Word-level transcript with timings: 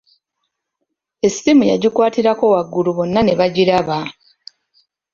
Essimu 1.27 1.63
yagikwatira 1.71 2.31
waggulu 2.51 2.89
bonna 2.97 3.19
ne 3.23 3.33
bagiraba. 3.39 3.99